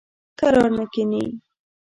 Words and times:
کرار 0.39 0.69
نه 0.77 0.85
کیني. 0.93 1.23